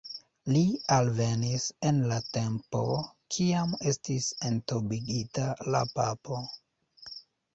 Li 0.51 0.61
alvenis 0.93 1.65
en 1.89 1.99
la 2.11 2.15
tempo, 2.37 2.81
kiam 3.35 3.75
estis 3.91 4.31
entombigita 4.49 5.45
la 5.75 5.83
papo. 5.99 6.41